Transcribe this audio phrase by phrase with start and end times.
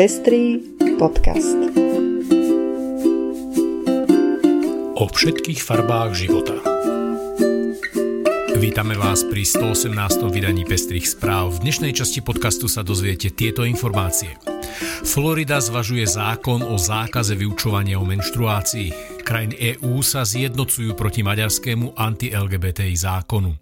[0.00, 0.56] Pestrý
[0.96, 1.60] podcast.
[4.96, 6.56] O všetkých farbách života.
[8.56, 9.92] Vítame vás pri 118.
[10.32, 11.52] vydaní Pestrých správ.
[11.60, 14.40] V dnešnej časti podcastu sa dozviete tieto informácie.
[15.04, 19.20] Florida zvažuje zákon o zákaze vyučovania o menštruácii.
[19.20, 23.52] Krajiny EÚ sa zjednocujú proti maďarskému anti-LGBTI zákonu.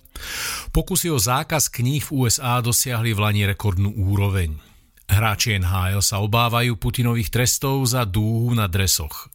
[0.71, 4.78] Pokusy o zákaz kníh v USA dosiahli v Lani rekordnú úroveň.
[5.09, 9.33] Hráči NHL sa obávajú Putinových trestov za dúhu na dresoch.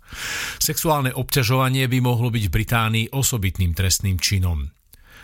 [0.61, 4.69] Sexuálne obťažovanie by mohlo byť v Británii osobitným trestným činom.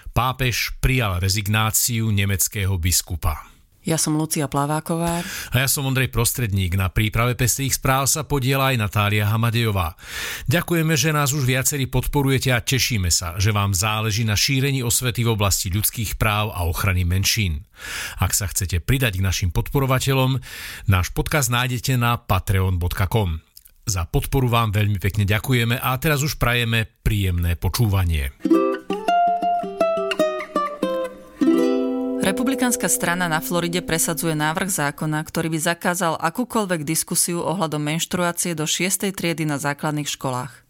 [0.10, 3.59] Pápež prijal rezignáciu nemeckého biskupa.
[3.88, 5.24] Ja som Lucia Plaváková.
[5.24, 6.76] A ja som Ondrej Prostredník.
[6.76, 9.96] Na príprave pestrých správ sa podiela aj Natália Hamadejová.
[10.52, 15.24] Ďakujeme, že nás už viacerí podporujete a tešíme sa, že vám záleží na šírení osvety
[15.24, 17.64] v oblasti ľudských práv a ochrany menšín.
[18.20, 20.44] Ak sa chcete pridať k našim podporovateľom,
[20.92, 23.40] náš podcast nájdete na patreon.com.
[23.90, 28.30] Za podporu vám veľmi pekne ďakujeme a teraz už prajeme príjemné počúvanie.
[32.60, 38.68] Republikánska strana na Floride presadzuje návrh zákona, ktorý by zakázal akúkoľvek diskusiu ohľadom menštruácie do
[38.68, 39.16] 6.
[39.16, 40.68] triedy na základných školách.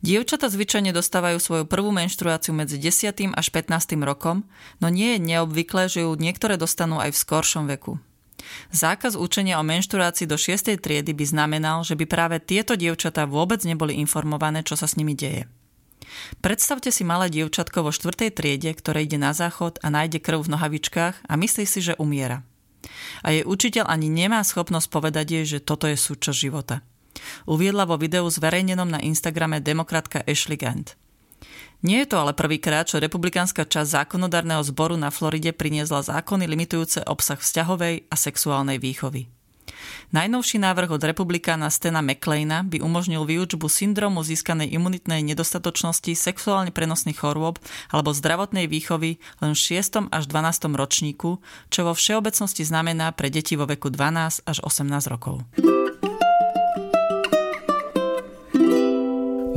[0.00, 3.36] Dievčata zvyčajne dostávajú svoju prvú menštruáciu medzi 10.
[3.36, 4.00] až 15.
[4.08, 4.48] rokom,
[4.80, 8.00] no nie je neobvyklé, že ju niektoré dostanú aj v skoršom veku.
[8.72, 10.80] Zákaz učenia o menštruácii do 6.
[10.80, 15.12] triedy by znamenal, že by práve tieto dievčatá vôbec neboli informované, čo sa s nimi
[15.12, 15.44] deje.
[16.40, 20.52] Predstavte si malé dievčatko vo štvrtej triede, ktoré ide na záchod a nájde krv v
[20.56, 22.44] nohavičkách a myslí si, že umiera.
[23.22, 26.80] A jej učiteľ ani nemá schopnosť povedať jej, že toto je súčasť života.
[27.50, 30.94] Uviedla vo videu zverejnenom na Instagrame demokratka Ashley Gant.
[31.78, 37.06] Nie je to ale prvýkrát, čo republikánska časť zákonodárneho zboru na Floride priniesla zákony limitujúce
[37.06, 39.37] obsah vzťahovej a sexuálnej výchovy.
[40.08, 47.20] Najnovší návrh od republikána Stena McLeana by umožnil výučbu syndromu získanej imunitnej nedostatočnosti sexuálne prenosných
[47.20, 47.60] chorôb
[47.92, 50.08] alebo zdravotnej výchovy len v 6.
[50.08, 50.80] až 12.
[50.80, 55.44] ročníku, čo vo všeobecnosti znamená pre deti vo veku 12 až 18 rokov.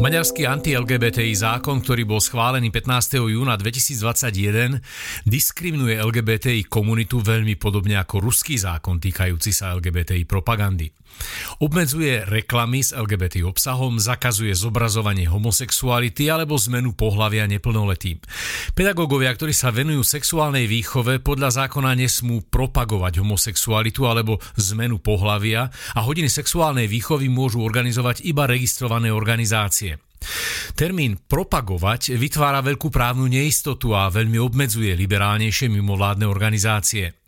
[0.02, 3.22] Maďarský anti-LGBTI zákon, ktorý bol schválený 15.
[3.22, 4.82] júna 2021,
[5.30, 10.90] diskriminuje LGBTI komunitu veľmi podobne ako ruský zákon týkajúci sa LGBTI propagandy.
[11.62, 18.18] Obmedzuje reklamy s LGBT obsahom, zakazuje zobrazovanie homosexuality alebo zmenu pohlavia neplnoletým.
[18.74, 26.00] Pedagógovia, ktorí sa venujú sexuálnej výchove, podľa zákona nesmú propagovať homosexualitu alebo zmenu pohlavia a
[26.02, 29.91] hodiny sexuálnej výchovy môžu organizovať iba registrované organizácie.
[30.78, 37.22] Termín propagovať vytvára veľkú právnu neistotu a veľmi obmedzuje liberálnejšie mimovládne organizácie.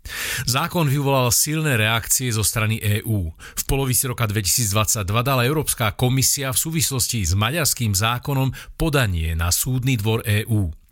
[0.44, 3.32] Zákon vyvolal silné reakcie zo strany EÚ.
[3.32, 9.96] V polovici roka 2022 dala Európska komisia v súvislosti s maďarským zákonom podanie na súdny
[9.96, 10.83] dvor EÚ.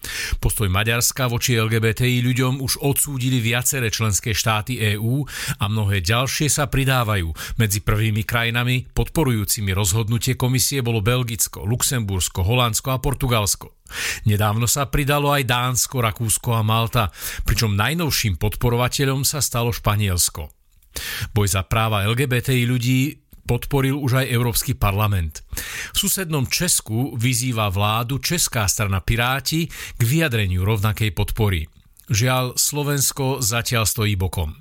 [0.41, 5.25] Postoj Maďarska voči LGBTI ľuďom už odsúdili viaceré členské štáty EÚ
[5.61, 7.31] a mnohé ďalšie sa pridávajú.
[7.61, 13.77] Medzi prvými krajinami podporujúcimi rozhodnutie komisie bolo Belgicko, Luxembursko, Holandsko a Portugalsko.
[14.25, 17.11] Nedávno sa pridalo aj Dánsko, Rakúsko a Malta,
[17.43, 20.49] pričom najnovším podporovateľom sa stalo Španielsko.
[21.31, 22.99] Boj za práva LGBTI ľudí
[23.51, 25.43] podporil už aj Európsky parlament.
[25.91, 31.67] V susednom Česku vyzýva vládu Česká strana Piráti k vyjadreniu rovnakej podpory.
[32.11, 34.55] Žiaľ, Slovensko zatiaľ stojí bokom.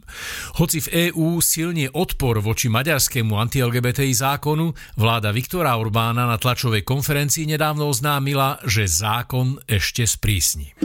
[0.59, 7.51] Hoci v EÚ silne odpor voči maďarskému anti-LGBTI zákonu, vláda Viktora Orbána na tlačovej konferencii
[7.51, 10.79] nedávno oznámila, že zákon ešte sprísni.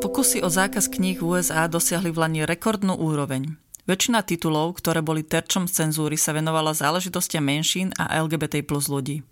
[0.00, 3.67] Pokusy o zákaz kníh USA dosiahli v Lani rekordnú úroveň.
[3.88, 9.24] Väčšina titulov, ktoré boli terčom cenzúry, sa venovala záležitostiam menšín a LGBT plus ľudí.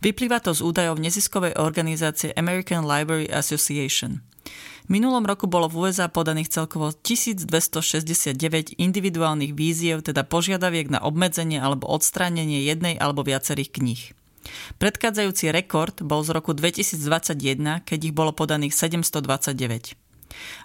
[0.00, 4.24] Vyplýva to z údajov neziskovej organizácie American Library Association.
[4.88, 11.60] V minulom roku bolo v USA podaných celkovo 1269 individuálnych víziev, teda požiadaviek na obmedzenie
[11.60, 14.02] alebo odstránenie jednej alebo viacerých kníh.
[14.80, 19.99] Predchádzajúci rekord bol z roku 2021, keď ich bolo podaných 729.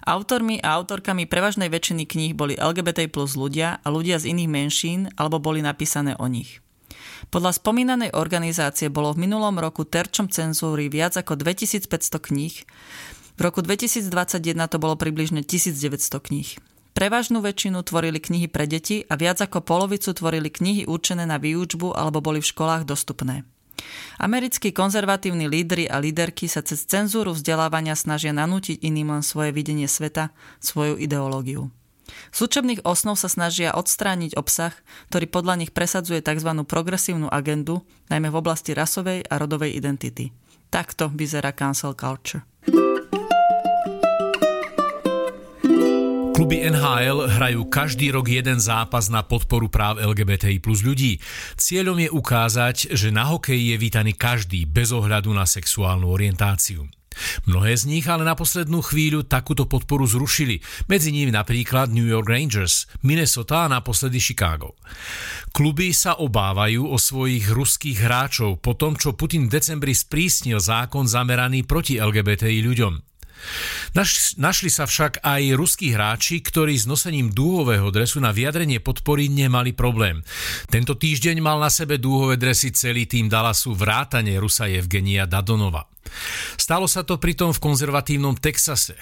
[0.06, 5.00] Autormi a autorkami prevažnej väčšiny kníh boli LGBT plus ľudia a ľudia z iných menšín
[5.18, 6.64] alebo boli napísané o nich.
[7.32, 11.90] Podľa spomínanej organizácie bolo v minulom roku terčom cenzúry viac ako 2500
[12.22, 12.54] kníh,
[13.36, 14.08] v roku 2021
[14.72, 16.56] to bolo približne 1900 kníh.
[16.96, 21.92] Prevažnú väčšinu tvorili knihy pre deti a viac ako polovicu tvorili knihy určené na výučbu
[21.92, 23.44] alebo boli v školách dostupné.
[24.16, 29.86] Americkí konzervatívni lídry a líderky sa cez cenzúru vzdelávania snažia nanútiť iným len svoje videnie
[29.86, 31.68] sveta, svoju ideológiu.
[32.30, 34.72] Z učebných osnov sa snažia odstrániť obsah,
[35.10, 36.50] ktorý podľa nich presadzuje tzv.
[36.62, 40.30] progresívnu agendu, najmä v oblasti rasovej a rodovej identity.
[40.70, 42.46] Takto vyzerá cancel culture.
[46.46, 51.18] Kluby NHL hrajú každý rok jeden zápas na podporu práv LGBTI plus ľudí.
[51.58, 56.86] Cieľom je ukázať, že na hokeji je vítaný každý bez ohľadu na sexuálnu orientáciu.
[57.50, 62.30] Mnohé z nich ale na poslednú chvíľu takúto podporu zrušili, medzi nimi napríklad New York
[62.30, 64.78] Rangers, Minnesota a naposledy Chicago.
[65.50, 71.10] Kluby sa obávajú o svojich ruských hráčov po tom, čo Putin v decembri sprísnil zákon
[71.10, 73.15] zameraný proti LGBTI ľuďom.
[73.96, 79.32] Naš, našli sa však aj ruskí hráči, ktorí s nosením dúhového dresu na vyjadrenie podpory
[79.32, 80.20] nemali problém.
[80.68, 85.88] Tento týždeň mal na sebe dúhové dresy celý tým Dallasu vrátane Rusa Evgenia Dadonova.
[86.60, 88.94] Stalo sa to pritom v konzervatívnom Texase.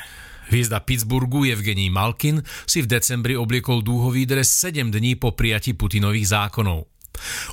[0.52, 6.30] Hviezda Pittsburghu Evgenij Malkin si v decembri obliekol dúhový dres 7 dní po prijati Putinových
[6.30, 6.93] zákonov.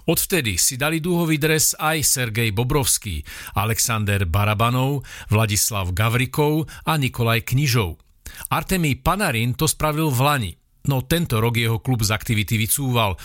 [0.07, 3.23] Odvtedy si dali dúhový dres aj Sergej Bobrovský,
[3.57, 7.97] Alexander Barabanov, Vladislav Gavrikov a Nikolaj Knižov.
[8.51, 10.51] Artemij Panarin to spravil v Lani,
[10.87, 13.17] no tento rok jeho klub z aktivity vycúval.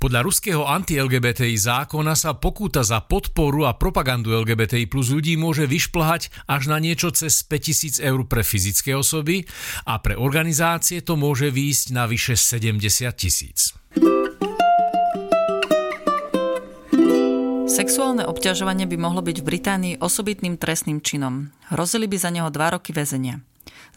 [0.00, 6.50] Podľa ruského anti-LGBTI zákona sa pokúta za podporu a propagandu LGBTI plus ľudí môže vyšplhať
[6.50, 9.46] až na niečo cez 5000 eur pre fyzické osoby
[9.86, 12.82] a pre organizácie to môže výjsť na vyše 70
[13.14, 13.76] tisíc.
[17.72, 21.48] Sexuálne obťažovanie by mohlo byť v Británii osobitným trestným činom.
[21.72, 23.40] Hrozili by za neho dva roky väzenia.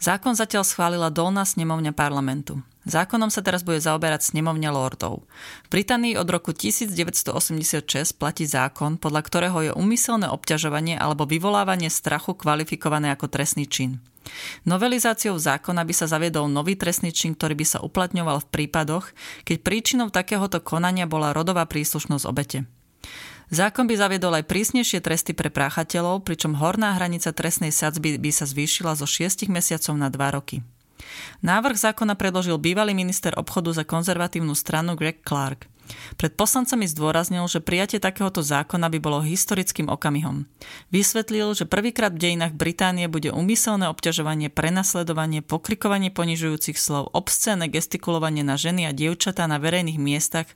[0.00, 2.64] Zákon zatiaľ schválila dolná snemovňa parlamentu.
[2.88, 5.28] Zákonom sa teraz bude zaoberať snemovňa lordov.
[5.68, 12.32] V Británii od roku 1986 platí zákon, podľa ktorého je umyselné obťažovanie alebo vyvolávanie strachu
[12.32, 14.00] kvalifikované ako trestný čin.
[14.64, 19.12] Novelizáciou zákona by sa zaviedol nový trestný čin, ktorý by sa uplatňoval v prípadoch,
[19.44, 22.64] keď príčinou takéhoto konania bola rodová príslušnosť obete.
[23.46, 28.42] Zákon by zaviedol aj prísnejšie tresty pre práchateľov, pričom horná hranica trestnej sadzby by sa
[28.42, 30.66] zvýšila zo 6 mesiacov na 2 roky.
[31.44, 35.68] Návrh zákona predložil bývalý minister obchodu za konzervatívnu stranu Greg Clark.
[36.18, 40.50] Pred poslancami zdôraznil, že prijatie takéhoto zákona by bolo historickým okamihom.
[40.90, 48.42] Vysvetlil, že prvýkrát v dejinách Británie bude umyselné obťažovanie, prenasledovanie, pokrikovanie ponižujúcich slov, obscénne gestikulovanie
[48.42, 50.50] na ženy a dievčatá na verejných miestach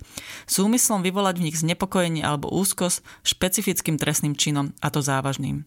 [0.51, 5.63] s úmyslom vyvolať v nich znepokojenie alebo úzkosť špecifickým trestným činom, a to závažným.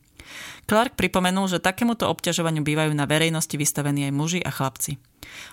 [0.65, 4.97] Clark pripomenul, že takémuto obťažovaniu bývajú na verejnosti vystavení aj muži a chlapci.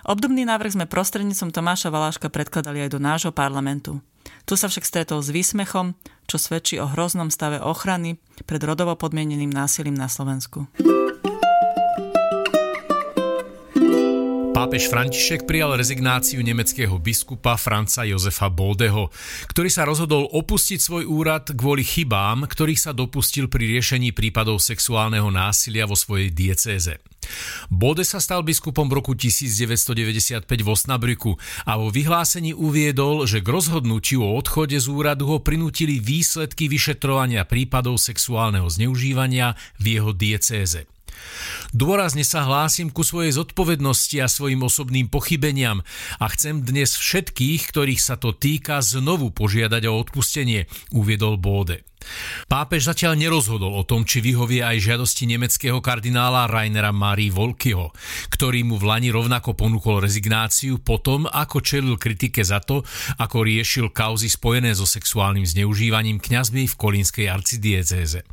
[0.05, 4.03] Obdobný návrh sme prostrednícom Tomáša Valáška predkladali aj do nášho parlamentu.
[4.45, 5.95] Tu sa však stretol s výsmechom,
[6.27, 10.67] čo svedčí o hroznom stave ochrany pred rodovo podmieneným násilím na Slovensku.
[14.61, 19.09] Pápež František prijal rezignáciu nemeckého biskupa Franca Jozefa Bodeho,
[19.49, 25.33] ktorý sa rozhodol opustiť svoj úrad kvôli chybám, ktorých sa dopustil pri riešení prípadov sexuálneho
[25.33, 27.01] násilia vo svojej diecéze.
[27.73, 33.49] Bode sa stal biskupom v roku 1995 v Osnabrüku a vo vyhlásení uviedol, že k
[33.49, 40.85] rozhodnutiu o odchode z úradu ho prinútili výsledky vyšetrovania prípadov sexuálneho zneužívania v jeho diecéze.
[41.71, 45.87] Dôrazne sa hlásim ku svojej zodpovednosti a svojim osobným pochybeniam
[46.19, 51.87] a chcem dnes všetkých, ktorých sa to týka, znovu požiadať o odpustenie, uviedol Bóde.
[52.49, 57.93] Pápež zatiaľ nerozhodol o tom, či vyhovie aj žiadosti nemeckého kardinála Rainera Marie Volkyho,
[58.33, 62.81] ktorý mu v Lani rovnako ponúkol rezignáciu potom, ako čelil kritike za to,
[63.21, 68.25] ako riešil kauzy spojené so sexuálnym zneužívaním kňazmi v kolínskej arcidiecéze.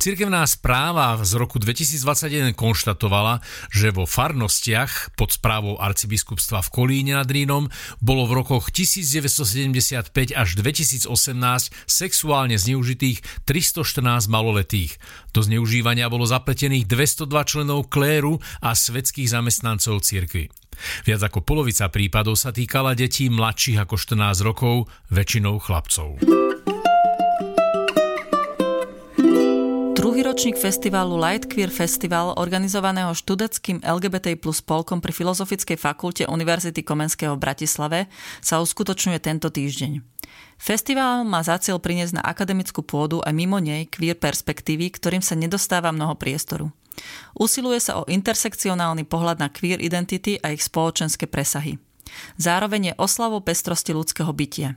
[0.00, 7.28] Cirkevná správa z roku 2021 konštatovala, že vo farnostiach pod správou arcibiskupstva v Kolíne nad
[7.28, 7.68] Rínom
[8.00, 11.06] bolo v rokoch 1975 až 2018
[11.84, 14.96] sexuálne zneužitých zneužitých 314 maloletých.
[15.32, 20.48] Do zneužívania bolo zapletených 202 členov kléru a svetských zamestnancov cirkvy.
[21.04, 26.16] Viac ako polovica prípadov sa týkala detí mladších ako 14 rokov, väčšinou chlapcov.
[30.12, 36.84] Druhý ročník festivalu Light Queer Festival, organizovaného študeckým LGBT plus spolkom pri Filozofickej fakulte Univerzity
[36.84, 38.12] Komenského v Bratislave,
[38.44, 40.04] sa uskutočňuje tento týždeň.
[40.60, 45.32] Festival má za cieľ priniesť na akademickú pôdu a mimo nej queer perspektívy, ktorým sa
[45.32, 46.68] nedostáva mnoho priestoru.
[47.32, 51.80] Usiluje sa o intersekcionálny pohľad na queer identity a ich spoločenské presahy.
[52.36, 54.76] Zároveň je oslavou pestrosti ľudského bytia.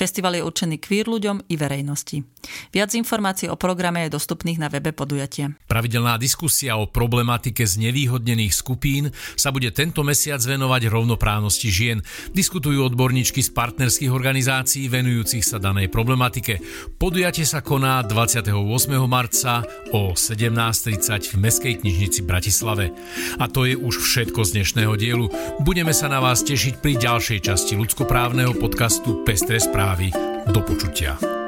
[0.00, 2.24] Festival je určený queer ľuďom i verejnosti.
[2.72, 5.52] Viac informácií o programe je dostupných na webe podujatia.
[5.68, 12.00] Pravidelná diskusia o problematike znevýhodnených skupín sa bude tento mesiac venovať rovnoprávnosti žien.
[12.32, 16.64] Diskutujú odborníčky z partnerských organizácií venujúcich sa danej problematike.
[16.96, 18.56] Podujatie sa koná 28.
[19.04, 22.96] marca o 17.30 v Mestskej knižnici Bratislave.
[23.36, 25.28] A to je už všetko z dnešného dielu.
[25.60, 30.10] Budeme sa na vás tešiť pri ďalšej časti ľudskoprávneho podcastu Pestre správy.
[30.46, 31.39] Do počutia.